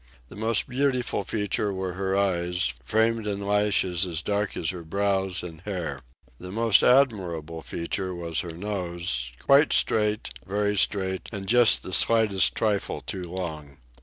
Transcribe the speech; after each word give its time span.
The 0.29 0.35
most 0.35 0.67
beautiful 0.67 1.21
feature 1.23 1.71
was 1.71 1.93
her 1.93 2.17
eyes, 2.17 2.73
framed 2.83 3.27
in 3.27 3.39
lashes 3.45 4.03
as 4.07 4.23
dark 4.23 4.57
as 4.57 4.71
her 4.71 4.81
brows 4.83 5.43
and 5.43 5.61
hair. 5.61 6.01
The 6.39 6.51
most 6.51 6.81
admirable 6.81 7.61
feature 7.61 8.15
was 8.15 8.39
her 8.39 8.57
nose, 8.57 9.31
quite 9.37 9.73
straight, 9.73 10.31
very 10.43 10.75
straight, 10.75 11.29
and 11.31 11.45
just 11.45 11.83
the 11.83 11.93
slightest 11.93 12.55
trifle 12.55 13.01
too 13.01 13.21
long. 13.25 13.77